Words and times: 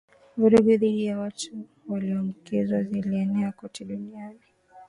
vurugu 0.37 0.71
dhidi 0.77 1.05
ya 1.05 1.19
watu 1.19 1.65
waliyoambukizwa 1.89 2.83
zilieneo 2.83 3.51
kote 3.51 3.85
duniani 3.85 4.39